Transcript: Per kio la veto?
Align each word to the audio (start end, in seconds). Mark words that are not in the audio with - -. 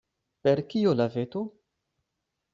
Per 0.47 0.61
kio 0.71 0.95
la 1.01 1.07
veto? 1.17 1.45